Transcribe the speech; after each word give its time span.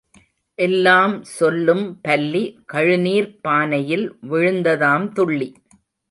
எல்லாம் 0.59 1.23
சொல்லும் 1.23 1.99
பல்லி 2.07 2.41
கழுநீர்ப் 2.73 3.35
பானையில் 3.41 4.17
விழுந்ததாம் 4.29 5.11
துள்ளி. 5.11 5.49